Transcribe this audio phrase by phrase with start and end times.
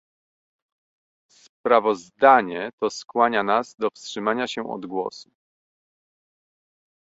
[1.31, 5.29] Sprawozdanie to skłania nas do wstrzymania się od głosu